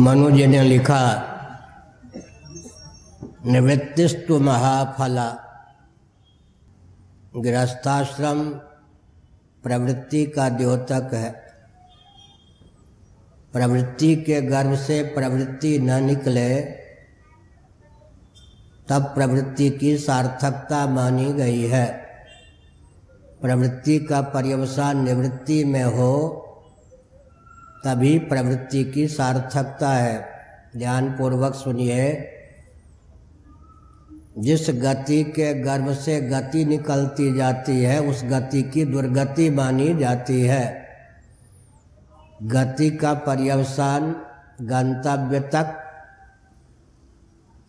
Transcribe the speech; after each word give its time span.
मनु 0.00 0.30
जी 0.30 0.46
ने 0.46 0.62
लिखा, 0.62 1.22
निवृत्तिस्तु 3.46 4.40
महाफला, 4.40 5.36
गृहस्थाश्रम 7.36 8.50
प्रवृत्ति 9.62 10.26
का 10.26 10.48
द्योतक 10.48 11.10
है। 11.14 11.30
प्रवृत्ति 13.52 14.16
के 14.16 14.40
गर्भ 14.40 14.74
से 14.74 15.02
प्रवृत्ति 15.02 15.78
न 15.78 16.04
निकले, 16.04 16.60
तब 18.88 19.02
प्रवृत्ति 19.02 19.70
की 19.70 19.98
सार्थकता 19.98 20.86
मानी 20.86 21.32
गई 21.32 21.62
है। 21.62 21.86
प्रवृत्ति 23.40 23.98
का 23.98 24.20
पर्यवसान 24.20 25.04
निवृत्ति 25.04 25.64
में 25.64 25.84
हो 25.84 26.40
तभी 27.84 28.18
प्रवृत्ति 28.18 28.84
की 28.84 29.08
सार्थकता 29.08 29.88
है। 29.88 30.28
ध्यानपूर्वक 30.76 31.54
सुनिए। 31.54 32.30
जिस 34.38 34.66
गति 34.70 35.24
के 35.24 35.54
गर्भ 35.54 35.94
से 35.94 36.20
गति 36.20 36.64
निकलती 36.64 37.34
जाती 37.34 37.82
है, 37.82 38.00
उस 38.00 38.24
गति 38.24 38.62
की 38.62 38.84
दुर्गति 38.84 39.50
मानी 39.50 39.94
जाती 39.94 40.42
है। 40.42 40.88
गति 42.42 42.90
का 42.90 43.14
पर्यवसान 43.14 44.16
गंतव्य 44.62 45.40
तक 45.40 45.80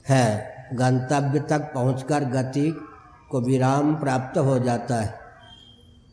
है। 0.07 0.55
गंतव्य 0.73 1.39
तक 1.39 1.59
पहुंचकर 1.59 2.23
गति 2.23 2.75
को 3.31 3.41
विराम 3.41 3.95
प्राप्त 3.95 4.37
हो 4.37 4.59
जाता 4.59 4.95
है। 4.95 5.13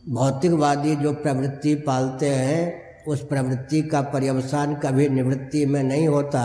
भौतिकवादी 0.08 0.96
जो 0.96 1.12
प्रवृत्ति 1.12 1.74
पालते 1.74 2.28
हैं 2.28 2.81
उस 3.08 3.24
प्रवृत्ति 3.26 3.82
का 3.82 4.00
पर्यवसान 4.00 4.74
कभी 4.74 5.08
निवृत्ति 5.08 5.66
में 5.66 5.82
नहीं 5.82 6.08
होता। 6.08 6.44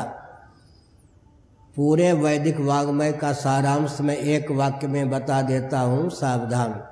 पूरे 1.76 2.14
वैदिक 2.14 2.60
वाग्मय 2.60 3.12
का 3.12 3.34
सारांश 3.34 3.98
मैं 4.02 4.18
एक 4.18 4.52
वाक्य 4.52 4.88
में 4.88 5.10
बता 5.10 5.42
देता 5.42 5.80
हूँ, 5.80 6.10
सावधान। 6.10 6.84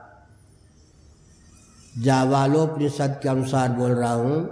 जावालोपनिषद 2.03 3.19
के 3.23 3.29
अनुसार 3.29 3.71
बोल 3.71 3.91
रहा 3.91 4.13
हूँ, 4.13 4.43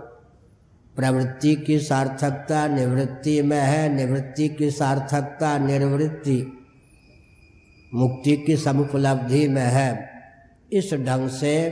प्रवृत्ति 0.95 1.55
की 1.55 1.79
सार्थकता 1.79 2.67
निवृत्ति 2.67 3.41
में 3.41 3.59
है, 3.59 3.89
निवृत्ति 3.89 4.49
की 4.49 4.71
सार्थकता 4.71 5.57
निर्वृत्ति, 5.57 6.59
मुक्ति 7.93 8.35
की 8.37 8.57
समुपलब्धि 8.57 9.47
में 9.47 9.61
है। 9.61 10.09
इस 10.73 10.93
ढंग 10.93 11.29
से 11.29 11.69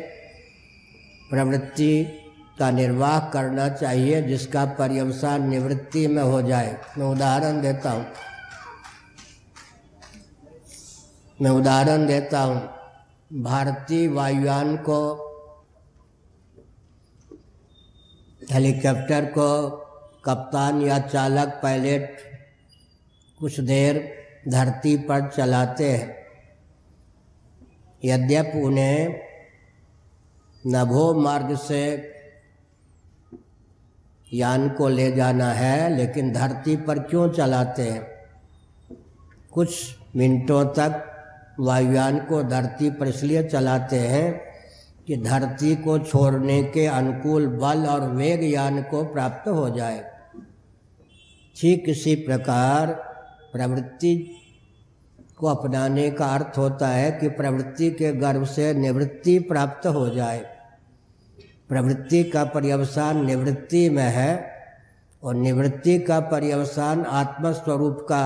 प्रवृत्ति 1.29 2.17
का 2.59 2.71
निर्वाह 2.71 3.19
करना 3.19 3.69
चाहिए, 3.69 4.21
जिसका 4.21 4.65
पर्यवसान 4.65 5.49
निवृत्ति 5.49 6.07
में 6.07 6.23
हो 6.23 6.41
जाए। 6.41 6.81
मैं 6.97 7.05
उदाहरण 7.05 7.61
देता 7.61 7.91
हूँ। 7.91 8.05
मैं 11.41 11.51
उदाहरण 11.51 12.07
देता 12.07 12.41
हूँ। 12.41 12.69
भारतीय 13.41 14.07
वायुयान 14.07 14.77
को, 14.77 15.15
हेलीकॉप्टर 18.51 19.25
को, 19.25 19.69
कप्तान 20.25 20.81
या 20.81 20.99
चालक, 20.99 21.59
पायलट, 21.63 22.17
कुछ 23.39 23.59
देर 23.59 24.13
धरती 24.47 24.97
पर 24.97 25.29
चलाते 25.29 25.91
हैं। 25.91 26.21
यद्यपि 28.05 28.61
उन्हें 28.61 29.19
नभो 30.67 31.13
मार्ग 31.13 31.57
से 31.57 32.11
यान 34.33 34.69
को 34.69 34.87
ले 34.87 35.11
जाना 35.11 35.51
है, 35.51 35.97
लेकिन 35.97 36.33
धरती 36.33 36.75
पर 36.75 36.99
क्यों 36.99 37.29
चलाते 37.29 37.81
हैं? 37.81 38.07
कुछ 39.51 39.95
मिनटों 40.15 40.65
तक 40.65 41.07
वायुयान 41.59 42.19
को 42.19 42.43
धरती 42.43 42.89
पर 42.89 43.07
इसलिए 43.07 43.43
चलाते 43.43 43.99
हैं 43.99 44.41
कि 45.07 45.17
धरती 45.17 45.75
को 45.75 45.99
छोड़ने 45.99 46.63
के 46.63 46.85
अनुकूल 46.85 47.47
बल 47.47 47.85
और 47.85 48.11
वेग 48.11 48.43
यान 48.43 48.83
को 48.83 49.03
प्राप्त 49.03 49.49
हो 49.49 49.69
जाए। 49.69 50.11
ठीक 51.61 51.83
इसी 51.87 52.15
प्रकार 52.15 52.87
प्रवृत्ति 53.53 54.37
को 55.37 55.47
अपनाने 55.47 56.11
का 56.11 56.25
अर्थ 56.25 56.57
होता 56.57 56.87
है 56.87 57.11
कि 57.11 57.29
प्रवृत्ति 57.29 57.91
के 57.91 58.11
गर्भ 58.11 58.45
से 58.45 58.73
निवृत्ति 58.73 59.39
प्राप्त 59.39 59.87
हो 59.87 60.09
जाए। 60.09 60.60
प्रवृत्ति 61.71 62.23
का 62.23 62.43
पर्यवसान 62.43 63.25
निवृत्ति 63.25 63.89
में 63.89 64.03
है 64.03 64.31
और 65.23 65.35
निवृत्ति 65.35 65.99
का 65.99 66.19
पर्यवसान 66.19 67.05
आत्मस्वरूप 67.05 68.05
का 68.09 68.23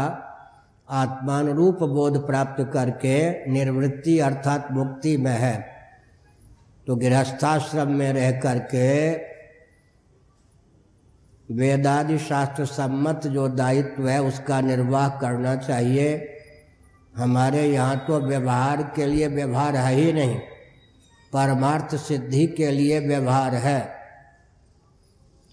आत्मानुरूप 0.89 1.83
बोध 1.83 2.25
प्राप्त 2.27 2.71
करके 2.73 3.17
निर्वृत्ति 3.51 4.19
अर्थात 4.19 4.67
मुक्ति 4.71 5.17
में 5.17 5.31
है। 5.31 5.55
तो 6.87 6.95
गृहस्थाश्रम 6.95 7.91
में 7.91 8.13
रह 8.13 8.31
करके 8.39 9.13
वेदादि 11.53 12.17
शास्त्र 12.17 12.65
सम्मत 12.65 13.27
जो 13.27 13.47
दायित्व 13.47 14.07
है 14.07 14.21
उसका 14.21 14.61
निर्वाह 14.61 15.09
करना 15.09 15.55
चाहिए। 15.55 16.09
हमारे 17.15 17.65
यहाँ 17.65 18.05
तो 18.07 18.19
व्यवहार 18.19 18.83
के 18.95 19.05
लिए 19.05 19.27
व्यवहार 19.27 19.75
है 19.75 19.93
ही 19.93 20.13
नहीं। 20.13 20.39
परमार्थ 21.35 21.95
सिद्धि 21.95 22.47
के 22.47 22.71
लिए 22.71 22.99
व्यवहार 22.99 23.55
है। 23.55 23.95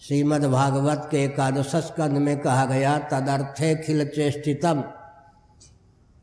श्रीमद् 0.03 0.44
भागवत 0.44 1.09
के 1.10 1.25
एकादश 1.25 1.76
स्कंद 1.76 2.19
में 2.19 2.38
कहा 2.38 2.65
गया, 2.65 2.98
तदर्थे 2.98 3.75
खिल 3.76 4.06
चेष्टितम 4.09 4.84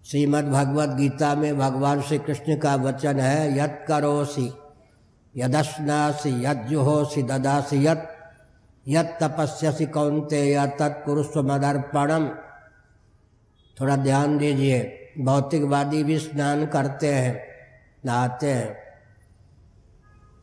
श्रीमद् 0.06 0.50
भगवत 0.50 0.90
गीता 0.90 1.36
में 1.36 1.58
भगवान 1.58 2.02
श्री 2.02 2.18
कृष्ण 2.18 2.58
का 2.58 2.76
वचन 2.76 3.20
है, 3.20 3.58
यत 3.60 3.86
करोसी 3.88 4.52
यदश्नासी 5.38 6.46
यज्जुहोसी, 6.46 7.24
ददासी 7.24 7.86
यत 7.88 8.08
यत 8.88 9.18
तपस्यसी 9.24 9.86
कौनते 9.86 10.46
या 10.46 10.66
तत्कुरुस्व 10.66 11.42
मदर्पणम 11.44 12.28
थोड़ा 13.82 13.96
ध्यान 13.96 14.38
दीजिए, 14.38 14.80
भौतिकवादी 15.20 16.04
भी 16.04 16.20
स्नान 16.20 16.66
करते 16.66 17.14
हैं, 17.14 17.42
नहाते 18.06 18.52
हैं। 18.52 18.89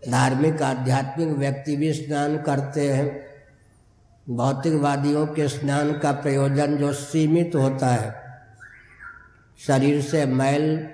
धार्मिक, 0.03 0.62
आध्यात्मिक 0.62 1.29
व्यक्ति 1.29 1.77
भी 1.77 1.93
स्नान 1.93 2.37
करते 2.39 2.93
हैं। 2.93 3.27
भौतिकवादियों 4.37 5.27
के 5.27 5.49
स्नान 5.49 5.99
का 5.99 6.12
प्रयोजन 6.12 6.77
जो 6.77 6.93
सीमित 6.93 7.55
होता 7.55 7.87
है, 7.87 8.15
शरीर 9.67 10.03
से 10.03 10.27
मैल 10.27 10.89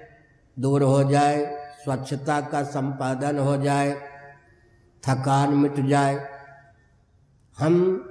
दूर 0.59 0.83
हो 0.83 1.11
जाए, 1.11 1.45
स्वच्छता 1.85 2.41
का 2.41 2.62
संपादन 2.62 3.39
हो 3.39 3.57
जाए, 3.57 3.93
थकान 5.09 5.55
मिट 5.55 5.81
जाए। 5.81 6.29
हम 7.59 8.09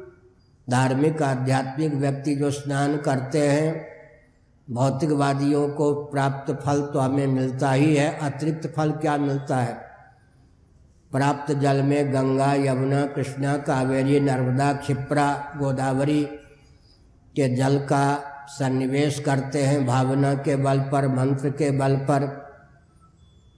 धार्मिक, 0.70 1.22
आध्यात्मिक 1.22 1.94
व्यक्ति 1.94 2.36
जो 2.36 2.52
स्नान 2.52 2.98
करते 2.98 3.48
हैं, 3.50 3.86
भौतिकवादियों 4.68 5.70
को 5.70 5.94
प्राप्त 5.94 6.52
फल 6.54 6.82
तो 6.82 7.00
हमें 7.00 7.28
मिलता 7.28 7.72
ही 7.72 7.96
है, 7.96 8.18
अतिरिक्त 8.18 8.74
फल 8.76 8.92
क्या 8.92 9.18
मिलता 9.18 9.58
है? 9.58 9.91
प्राप्त 11.12 11.54
जल 11.54 11.84
में 11.84 12.14
गंगा, 12.14 12.54
यमुना, 12.54 13.06
कृष्णा, 13.06 13.58
कावेरी, 13.58 14.20
नर्मदा, 14.20 14.74
क्षिप्रा, 14.74 15.54
गोदावरी 15.58 16.24
के 17.36 17.56
जल 17.56 17.80
का 17.80 18.24
सन्निवेश 18.48 19.20
करते 19.20 19.64
हैं। 19.64 19.86
भावना 19.86 20.34
के 20.34 20.56
बल 20.56 20.80
पर, 20.80 21.08
मंत्र 21.08 21.50
के 21.50 21.72
बल 21.72 21.96
पर, 21.96 22.52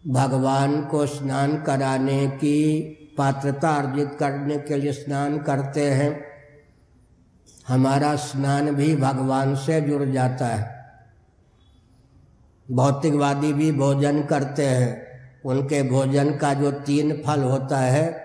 भगवान 0.07 0.81
को 0.81 1.05
स्नान 1.05 1.61
कराने 1.61 2.27
की 2.27 2.81
पात्रता 3.17 3.69
अर्जित 3.69 4.11
करने 4.19 4.57
के 4.57 4.77
लिए 4.77 4.91
स्नान 4.91 5.37
करते 5.37 5.91
हैं। 5.91 6.25
हमारा 7.67 8.15
स्नान 8.15 8.75
भी 8.75 8.95
भगवान 8.95 9.55
से 9.55 9.81
जुड़ 9.81 10.03
जाता 10.03 10.45
है। 10.45 10.85
भौतिकवादी 12.71 13.53
भी 13.53 13.71
भोजन 13.71 14.23
करते 14.23 14.65
हैं। 14.65 15.12
उनके 15.45 15.83
भोजन 15.83 16.35
का 16.35 16.53
जो 16.53 16.71
तीन 16.71 17.23
फल 17.25 17.41
होता 17.41 17.77
है, 17.77 18.23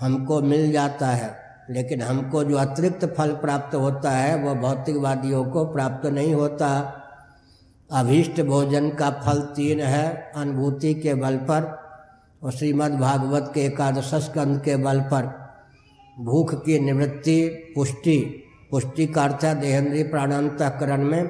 हमको 0.00 0.42
मिल 0.42 0.72
जाता 0.72 1.08
है। 1.08 1.44
लेकिन 1.70 2.02
हमको 2.02 2.44
जो 2.44 2.56
अतिरिक्त 2.56 3.14
फल 3.18 3.30
प्राप्त 3.30 3.74
होता 3.74 4.10
है 4.10 4.36
वह 4.36 4.54
भौतिकवादियों 4.54 5.44
को 5.44 5.64
प्राप्त 5.64 6.06
नहीं 6.06 6.34
होता। 6.34 7.00
अभीष्ट 7.92 8.40
भोजन 8.40 8.90
का 8.90 9.10
फल 9.10 9.40
तीन 9.40 9.80
है, 9.80 10.32
अनुभूति 10.36 10.94
के 10.94 11.14
बल 11.14 11.36
पर 11.36 11.84
और 12.42 12.52
श्रीमद् 12.52 12.94
भागवत 12.94 13.50
के 13.54 13.64
एकादश 13.64 14.14
स्कंद 14.14 14.62
के 14.62 14.76
बल 14.76 15.00
पर। 15.00 15.44
भूख 16.20 16.64
की 16.64 16.78
निवृत्ति, 16.78 17.48
पुष्टि। 17.48 18.40
पुष्टि 18.70 19.06
का 19.06 19.24
अर्थ 19.24 19.44
है 19.44 19.60
देहेंद्रीय 19.60 20.02
प्राणांतकरण 20.02 21.02
में 21.02 21.28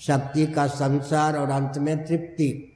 शक्ति 0.00 0.46
का 0.46 0.66
संसार 0.66 1.36
और 1.36 1.50
अंत 1.50 1.78
में 1.78 2.04
तृप्ति। 2.04 2.75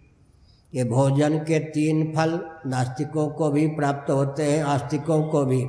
ये 0.73 0.85
भोजन 0.85 1.39
के 1.39 1.59
तीन 1.59 2.13
फल 2.13 2.39
नास्तिकों 2.67 3.29
को 3.29 3.51
भी 3.51 3.67
प्राप्त 3.67 4.11
होते 4.11 4.43
हैं, 4.43 4.63
आस्तिकों 4.65 5.23
को 5.23 5.45
भी। 5.45 5.65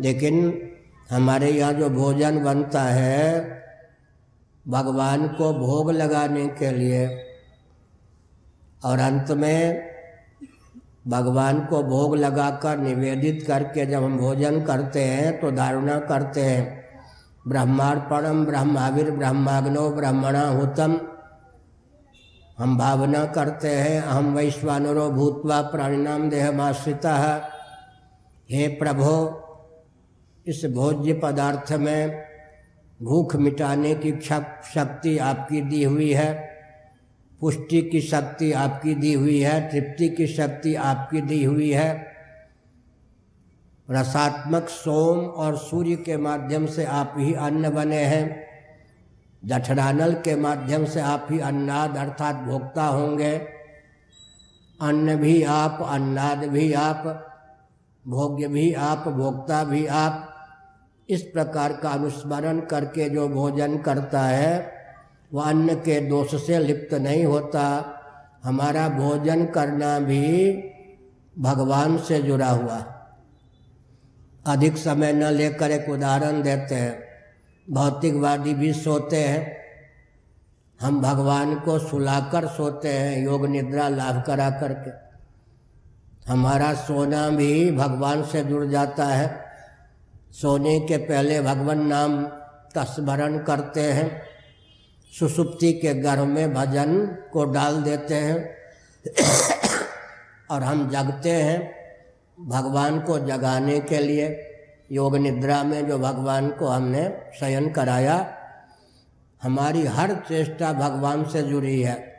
लेकिन 0.00 0.36
हमारे 1.10 1.50
यहाँ 1.50 1.72
जो 1.72 1.88
भोजन 1.90 2.42
बनता 2.44 2.82
है, 2.82 3.62
भगवान 4.68 5.26
को 5.28 5.52
भोग 5.54 5.90
लगाने 5.90 6.46
के 6.48 6.70
लिए 6.70 7.06
और 8.84 8.98
अंत 8.98 9.30
में 9.30 9.82
भगवान 11.08 11.60
को 11.60 11.82
भोग 11.82 12.16
लगाकर 12.16 12.78
निवेदित 12.78 13.44
करके 13.46 13.86
जब 13.86 14.04
हम 14.04 14.16
भोजन 14.18 14.60
करते 14.64 15.04
हैं 15.04 15.40
तो 15.40 15.50
धारणा 15.50 15.98
करते 16.00 16.40
हैं 16.40 16.84
ब्रह्मार्पणम 17.48 18.44
ब्रह्माविर 18.44 19.10
ब्रह्माग्नो 19.10 19.88
ब्रह्मणा 19.90 20.46
हुतम। 20.48 20.96
हम 22.58 22.76
भावना 22.78 23.24
करते 23.26 23.68
हैं 23.68 24.00
हम 24.00 24.34
वैश्वानरो 24.34 25.10
भूतवा 25.10 25.60
प्राणिनाम 25.62 26.28
देहमाश्रिता। 26.30 27.14
हे 28.50 28.68
प्रभो, 28.68 29.16
इस 30.46 30.64
भोज्य 30.64 31.12
पदार्थ 31.12 31.72
में 31.72 32.22
भूख 33.02 33.36
मिटाने 33.36 33.94
की 33.94 34.12
शक्ति 34.74 35.18
आपकी 35.18 35.60
दी 35.60 35.82
हुई 35.84 36.12
है, 36.12 36.32
पुष्टि 37.40 37.82
की 37.82 38.00
शक्ति 38.00 38.52
आपकी 38.52 38.94
दी 38.94 39.12
हुई 39.12 39.40
है, 39.40 39.70
तृप्ति 39.70 40.08
की 40.08 40.26
शक्ति 40.26 40.74
आपकी 40.74 41.20
दी 41.20 41.44
हुई 41.44 41.70
है। 41.70 42.06
रसात्मक 43.90 44.68
सोम 44.68 45.18
और 45.18 45.56
सूर्य 45.56 45.96
के 45.96 46.16
माध्यम 46.16 46.66
से 46.66 46.84
आप 46.84 47.14
ही 47.18 47.34
अन्न 47.34 47.70
बने 47.70 48.04
हैं। 48.04 48.53
जठरानल 49.44 50.12
के 50.12 50.36
माध्यम 50.36 50.84
से 50.84 51.00
आप 51.00 51.26
ही 51.30 51.38
अन्नाद 51.38 51.96
अर्थात 51.96 52.34
भोक्ता 52.34 52.84
होंगे। 52.84 53.36
अन्न 54.80 55.16
भी 55.16 55.42
आप, 55.42 55.78
अन्नाद 55.90 56.38
भी 56.38 56.72
आप, 56.72 57.26
भोग्य 58.08 58.48
भी 58.48 58.74
आप, 58.74 59.08
भोक्ता 59.08 59.64
भी 59.64 59.86
आप। 59.86 60.30
इस 61.10 61.22
प्रकार 61.22 61.72
का 61.72 61.90
अनुस्मरण 61.90 62.60
करके 62.60 63.10
जो 63.10 63.28
भोजन 63.28 63.78
करता 63.78 64.20
है 64.20 64.72
वह 65.32 65.44
अन्न 65.44 65.74
के 65.74 66.00
दोष 66.00 66.46
से 66.46 66.58
लिप्त 66.58 66.94
नहीं 66.94 67.24
होता। 67.24 67.94
हमारा 68.44 68.88
भोजन 68.88 69.46
करना 69.46 69.98
भी 69.98 70.52
भगवान 71.38 71.98
से 71.98 72.22
जुड़ा 72.22 72.50
हुआ। 72.50 73.06
अधिक 74.46 74.76
समय 74.76 75.12
न 75.12 75.24
लेकर 75.24 75.70
एक 75.70 75.88
उदाहरण 75.88 76.42
देते 76.42 76.74
हैं। 76.74 77.13
भौतिकवादी 77.70 78.54
भी 78.54 78.72
सोते 78.72 79.16
हैं। 79.16 79.56
हम 80.80 81.00
भगवान 81.00 81.54
को 81.54 81.78
सुलाकर 81.78 82.46
सोते 82.46 82.88
हैं, 82.88 83.24
योग 83.24 83.46
निद्रा 83.46 83.88
लाभ 83.88 84.24
करा 84.26 84.50
करके। 84.50 85.04
हमारा 86.32 86.74
सोना 86.74 87.28
भी 87.28 87.70
भगवान 87.70 88.24
से 88.24 88.44
जुड़ 88.44 88.66
जाता 88.66 89.06
है। 89.06 89.44
सोने 90.32 90.80
के 90.80 90.96
पहले 90.96 91.40
भगवान 91.40 91.86
नाम 91.86 92.26
का 92.74 92.84
स्मरण 92.84 93.38
करते 93.38 93.80
हैं। 93.80 94.22
सुसुप्ति 95.18 95.72
के 95.72 95.94
गर्भ 95.94 96.26
में 96.26 96.54
भजन 96.54 97.06
को 97.32 97.44
डाल 97.44 97.82
देते 97.82 98.14
हैं। 98.14 98.54
और 100.50 100.62
हम 100.62 100.90
जगते 100.90 101.30
हैं 101.30 101.74
भगवान 102.40 103.00
को 103.00 103.18
जगाने 103.18 103.80
के 103.80 103.98
लिए। 103.98 104.50
योग 104.92 105.16
निद्रा 105.16 105.64
में 105.64 105.88
जो 105.88 105.98
भगवान 105.98 106.50
को 106.50 106.66
हमने 106.66 107.22
शयन 107.40 107.70
कराया, 107.70 108.36
हमारी 109.42 109.86
हर 109.86 110.14
चेष्टा 110.14 110.72
भगवान 110.72 111.24
से 111.24 111.42
जुड़ी 111.42 111.82
है। 111.82 112.14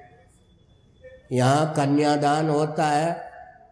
यहाँ 1.31 1.73
कन्यादान 1.73 2.50
होता 2.50 2.85
है, 2.85 3.31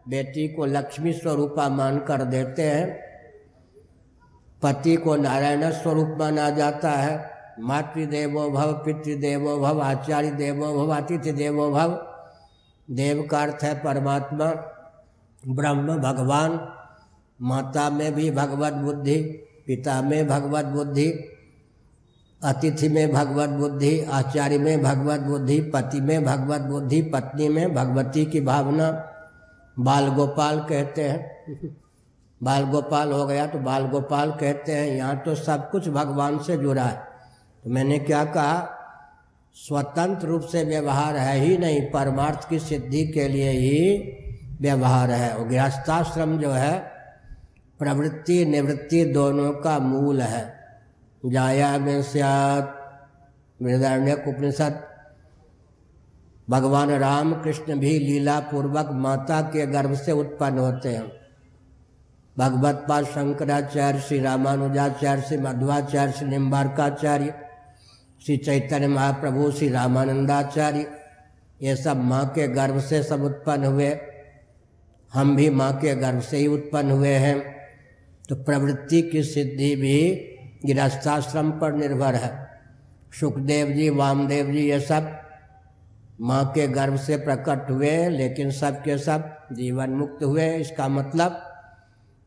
बेटी 0.09 0.47
को 0.47 0.65
लक्ष्मी 0.65 1.13
स्वरूपा 1.13 1.69
मान 1.69 1.99
कर 1.99 2.23
देते 2.23 2.61
हैं। 2.61 3.03
पति 4.63 4.95
को 4.95 5.15
नारायण 5.15 5.71
स्वरूप 5.71 6.15
माना 6.19 6.49
जाता 6.49 6.91
है। 6.91 7.31
मातृदेवो 7.59 8.49
भव, 8.49 8.73
पितृदेवो 8.73 9.59
भव, 9.59 9.81
आचार्य 9.81 10.31
देवो 10.31 10.73
भव, 10.73 10.95
अतिथि 10.95 11.31
देवो 11.31 11.71
भव। 11.71 12.07
देव 12.91 13.27
का 13.31 13.41
अर्थ 13.41 13.63
है 13.63 13.83
परमात्मा, 13.83 14.45
ब्रह्म, 15.47 15.97
भगवान। 15.97 16.79
माता 17.43 17.89
में 17.89 18.15
भी 18.15 18.31
भगवत 18.31 18.73
बुद्धि, 18.73 19.21
पिता 19.67 20.01
में 20.01 20.27
भगवत 20.27 20.65
बुद्धि, 20.65 21.29
अतिथि 22.43 22.89
में 22.89 23.11
भगवत 23.13 23.49
बुद्धि, 23.49 24.01
आचार्य 24.01 24.57
में 24.57 24.83
भगवत 24.83 25.19
बुद्धि, 25.19 25.61
पति 25.61 26.01
में 26.01 26.23
भगवत 26.23 26.61
बुद्धि, 26.61 27.01
पत्नी 27.01 27.49
में 27.49 27.73
भगवती 27.73 28.25
की 28.25 28.41
भावना। 28.41 29.09
बाल 29.79 30.07
गोपाल 30.07 30.59
कहते 30.59 31.03
हैं। 31.03 31.77
बाल 32.43 32.63
गोपाल 32.63 33.11
हो 33.11 33.25
गया 33.25 33.45
तो 33.47 33.59
बाल 33.59 33.87
गोपाल 33.87 34.31
कहते 34.31 34.71
हैं, 34.71 34.95
यहाँ 34.95 35.21
तो 35.25 35.35
सब 35.35 35.69
कुछ 35.71 35.89
भगवान 35.89 36.39
से 36.39 36.57
जुड़ा 36.57 36.83
है। 36.83 36.97
तो 37.63 37.69
मैंने 37.69 37.99
क्या 37.99 38.25
कहा, 38.25 38.79
स्वतंत्र 39.53 40.27
रूप 40.27 40.41
से 40.41 40.63
व्यवहार 40.63 41.17
है 41.17 41.39
ही 41.39 41.57
नहीं, 41.57 41.81
परमार्थ 41.81 42.49
की 42.49 42.59
सिद्धि 42.59 43.07
के 43.07 43.27
लिए 43.27 43.49
ही 43.49 43.97
व्यवहार 44.61 45.11
है। 45.11 45.33
और 45.33 45.47
गृहस्थाश्रम 45.47 46.37
जो 46.37 46.51
है 46.51 46.92
प्रवृत्ति 47.79 48.45
निवृत्ति 48.45 49.05
दोनों 49.05 49.51
का 49.51 49.79
मूल 49.79 50.21
है। 50.21 50.53
जाया 51.25 51.77
में 51.77 52.03
सियात 52.03 52.79
उपनिषद 54.27 54.87
भगवान 56.49 56.91
राम 56.91 57.33
कृष्ण 57.33 57.75
भी 57.75 57.99
लीला 57.99 58.39
पूर्वक 58.39 58.89
माता 58.91 59.41
के 59.41 59.65
गर्भ 59.67 59.93
से 59.95 60.11
उत्पन्न 60.11 60.57
होते 60.57 60.89
हैं। 60.89 61.11
भगवत 62.37 62.85
पाद 62.89 63.05
शंकराचार्य, 63.05 63.99
श्री 63.99 64.19
रामानुजाचार्य, 64.19 65.21
श्री 65.21 65.37
मध्वाचार्य, 65.37 66.11
श्री 66.11 66.27
निम्बारकाचार्य, 66.27 67.33
श्री 68.25 68.37
चैतन्य 68.37 68.87
महाप्रभु, 68.87 69.51
श्री 69.51 69.69
रामानंदाचार्य, 69.69 70.91
ये 71.61 71.75
सब 71.75 71.97
माँ 71.97 72.25
के 72.25 72.47
गर्भ 72.47 72.79
से 72.79 73.03
सब 73.03 73.23
उत्पन्न 73.23 73.65
हुए। 73.65 73.97
हम 75.13 75.35
भी 75.35 75.49
माँ 75.49 75.73
के 75.73 75.95
गर्भ 75.95 76.21
से 76.21 76.37
ही 76.37 76.47
उत्पन्न 76.47 76.91
हुए 76.91 77.13
हैं। 77.13 77.62
तो 78.29 78.35
प्रवृत्ति 78.35 79.01
की 79.01 79.23
सिद्धि 79.23 79.75
भी 79.75 80.29
गृहस्थाश्रम 80.65 81.51
पर 81.51 81.73
निर्भर 81.73 82.15
है। 82.15 82.47
सुखदेव 83.19 83.67
जी, 83.67 83.89
वामदेव 83.89 84.51
जी, 84.51 84.59
ये 84.59 84.79
सब 84.79 85.19
माँ 86.21 86.51
के 86.55 86.67
गर्भ 86.67 86.95
से 86.95 87.17
प्रकट 87.17 87.71
हुए, 87.71 88.09
लेकिन 88.09 88.51
सब 88.51 88.83
के 88.83 88.97
सब 88.97 89.37
जीवन 89.51 89.89
मुक्त 89.89 90.23
हुए। 90.23 90.55
इसका 90.55 90.87
मतलब 90.87 91.49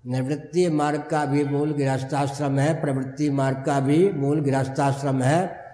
निवृत्ति 0.06 0.68
मार्ग 0.68 1.02
का 1.02 1.26
भी 1.26 1.44
मूल 1.44 1.72
गृहस्थाश्रम 1.72 2.58
है, 2.58 2.80
प्रवृत्ति 2.80 3.30
मार्ग 3.30 3.56
का 3.56 3.80
भी 3.80 4.12
मूल 4.12 4.40
गृहस्थाश्रम 4.40 5.22
है। 5.22 5.66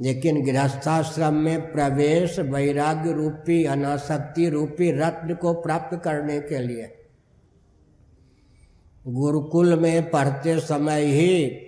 लेकिन 0.00 0.44
गृहस्थाश्रम 0.44 1.34
में 1.34 1.72
प्रवेश 1.72 2.38
वैराग्य 2.38 3.12
रूपी, 3.12 3.64
अनासक्ति 3.64 4.48
रूपी 4.48 4.92
रत्न 4.92 5.34
को 5.34 5.52
प्राप्त 5.52 6.00
करने 6.04 6.40
के 6.40 6.58
लिए 6.58 6.98
गुरुकुल 9.08 9.78
में 9.78 10.10
पढ़ते 10.10 10.60
समय 10.60 11.04
ही 11.04 11.58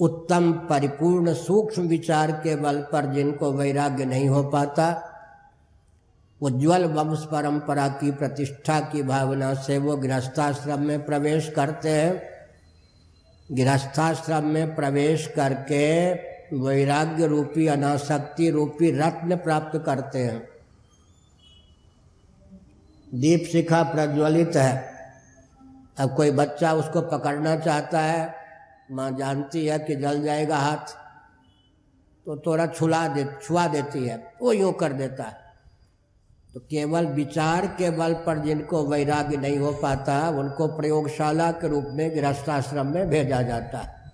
उत्तम 0.00 0.52
परिपूर्ण 0.52 1.34
सूक्ष्म 1.34 1.82
विचार 1.82 2.32
के 2.32 2.56
बल 2.56 2.82
पर 2.92 3.14
जिनको 3.14 3.52
वैराग्य 3.52 4.04
नहीं 4.04 4.28
हो 4.28 4.42
पाता, 4.42 5.12
उज्ज्वल 6.42 6.84
वंश 6.84 7.18
परंपरा 7.18 7.88
की 7.88 8.10
प्रतिष्ठा 8.10 8.80
की 8.80 9.02
भावना 9.02 9.54
से 9.54 9.78
वो 9.78 9.96
गृहस्थाश्रम 9.96 10.80
में 10.80 11.04
प्रवेश 11.04 11.52
करते 11.56 11.88
हैं। 11.88 12.22
गृहस्थाश्रम 13.52 14.44
में 14.44 14.74
प्रवेश 14.74 15.26
करके 15.26 16.12
वैराग्य 16.56 17.26
रूपी, 17.26 17.66
अनासक्ति 17.66 18.50
रूपी 18.50 18.90
रत्न 18.90 19.36
प्राप्त 19.36 19.82
करते 19.86 20.18
हैं। 20.18 20.48
दीप 23.14 23.48
शिखा 23.52 23.82
प्रज्वलित 23.82 24.56
है। 24.56 24.95
अब 26.00 26.14
कोई 26.14 26.30
बच्चा 26.30 26.72
उसको 26.72 27.00
पकड़ना 27.00 27.56
चाहता 27.56 28.00
है, 28.00 28.34
माँ 28.90 29.10
जानती 29.10 29.66
है 29.66 29.78
कि 29.78 29.96
जल 29.96 30.22
जाएगा 30.22 30.56
हाथ 30.56 30.94
तो 32.26 32.36
थोड़ा 32.36 32.66
छुला 32.66 33.08
दे, 33.08 33.24
छुआ 33.42 33.66
देती 33.66 34.06
है, 34.06 34.32
वो 34.42 34.52
यूँ 34.52 34.72
कर 34.72 34.92
देता 34.92 35.24
है। 35.24 35.44
तो 36.54 36.60
केवल 36.60 37.06
विचार 37.06 37.66
के 37.66 37.90
बल 37.90 38.14
पर 38.14 38.38
जिनको 38.38 38.84
वैराग्य 38.84 39.36
नहीं 39.36 39.58
हो 39.58 39.72
पाता, 39.72 40.28
उनको 40.28 40.66
प्रयोगशाला 40.66 41.50
के 41.50 41.68
रूप 41.68 41.86
में, 41.90 42.16
गृहस्थाश्रम 42.16 42.86
में 42.86 43.10
भेजा 43.10 43.42
जाता 43.42 43.78
है। 43.78 44.12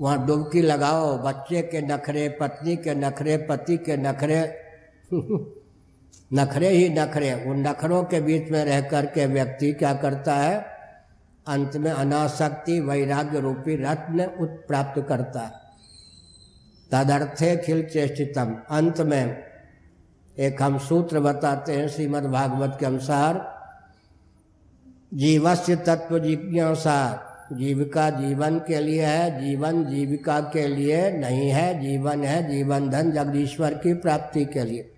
वहाँ 0.00 0.26
डुबकी 0.26 0.62
लगाओ, 0.62 1.18
बच्चे 1.18 1.62
के 1.62 1.80
नखरे, 1.80 2.28
पत्नी 2.28 2.76
के 2.76 2.94
नखरे, 2.94 3.36
पति 3.36 3.76
के 3.76 3.96
नखरे 3.96 4.60
नखरे 6.32 6.68
ही 6.68 6.88
नखरे, 6.88 7.44
उन 7.44 7.68
नखरों 7.68 8.04
के 8.04 8.20
बीच 8.20 8.50
में 8.50 8.64
रह 8.64 8.80
कर 8.80 9.06
के 9.06 9.26
व्यक्ति 9.26 9.72
क्या 9.72 9.94
करता 9.94 10.34
है 10.34 10.79
अंत 11.48 11.76
में 11.76 11.90
अनासक्ति 11.90 12.80
वैराग्य 12.80 13.40
रूपी 13.40 13.76
रत्न 13.76 14.24
उत्प्राप्त 14.24 15.06
करता। 15.08 15.40
है 15.40 15.70
तदर्थे 16.92 17.56
खिल 17.56 17.82
चेष्टितम 17.82 18.56
अंत 18.70 19.00
में 19.00 19.42
एक 20.38 20.62
हम 20.62 20.78
सूत्र 20.78 21.20
बताते 21.20 21.76
हैं 21.76 21.88
श्रीमद् 21.88 22.24
भागवत 22.24 22.76
के 22.80 22.86
अनुसार, 22.86 23.60
जीवस्य 25.14 25.76
तत्व 25.76 26.18
जिज्ञासा 26.18 27.26
जीविका 27.52 28.10
जीवन 28.10 28.58
के 28.58 28.80
लिए 28.80 29.06
है, 29.06 29.40
जीवन 29.40 29.84
जीविका 29.84 30.40
के 30.40 30.68
लिए 30.68 31.12
नहीं 31.12 31.50
है, 31.50 31.80
जीवन 31.80 32.24
है 32.24 32.50
जीवन 32.50 32.90
धन 32.90 33.10
जगदीश्वर 33.10 33.74
की 33.74 33.94
प्राप्ति 33.94 34.44
के 34.44 34.64
लिए। 34.64 34.94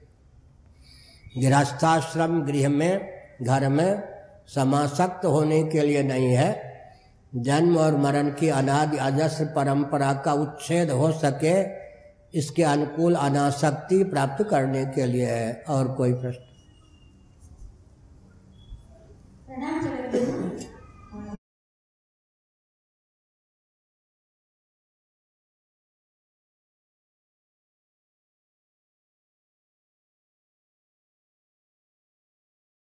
गृहस्थाश्रम 1.39 2.43
गृह 2.43 2.69
में, 2.69 3.11
घर 3.43 3.69
में 3.69 4.03
समासक्त 4.49 5.25
होने 5.25 5.63
के 5.63 5.81
लिए 5.81 6.03
नहीं 6.03 6.33
है। 6.35 6.73
जन्म 7.35 7.77
और 7.79 7.97
मरण 7.97 8.29
की 8.31 8.49
अनादि 8.49 8.97
अजस्र 8.97 9.45
परंपरा 9.45 10.13
का 10.13 10.33
उच्छेद 10.33 10.91
हो 10.91 11.13
सके, 11.13 11.55
इसके 12.39 12.63
अनुकूल 12.63 13.15
अनासक्ति 13.15 14.05
प्राप्त 14.05 14.43
करने 14.45 14.85
के 14.87 15.07
लिए 15.07 15.27
है। 15.27 15.65
और 15.69 15.89
कोई 15.89 16.13
प्रश्न? 16.13 16.45